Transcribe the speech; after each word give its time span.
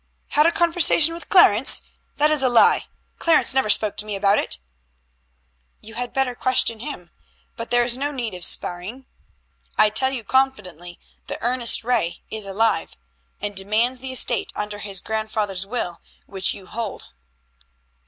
"Had 0.29 0.47
a 0.47 0.51
conversation 0.51 1.13
with 1.13 1.29
Clarence? 1.29 1.83
That 2.15 2.31
is 2.31 2.41
a 2.41 2.49
lie. 2.49 2.87
Clarence 3.19 3.53
never 3.53 3.69
spoke 3.69 3.97
to 3.97 4.05
me 4.07 4.15
about 4.15 4.39
it." 4.39 4.57
"You 5.79 5.93
had 5.93 6.11
better 6.11 6.33
question 6.33 6.79
him. 6.79 7.11
But 7.55 7.69
there 7.69 7.83
is 7.85 7.95
no 7.99 8.09
need 8.09 8.33
of 8.33 8.43
sparring. 8.43 9.05
I 9.77 9.91
tell 9.91 10.09
you 10.11 10.23
confidently 10.23 10.99
that 11.27 11.37
Ernest 11.41 11.83
Ray 11.83 12.23
is 12.31 12.47
alive, 12.47 12.95
and 13.41 13.55
demands 13.55 13.99
the 13.99 14.11
estate 14.11 14.51
under 14.55 14.79
his 14.79 15.01
grandfather's 15.01 15.67
will, 15.67 16.01
which 16.25 16.55
you 16.55 16.65
hold." 16.65 17.09